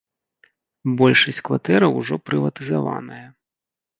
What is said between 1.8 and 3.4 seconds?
ужо прыватызаваная.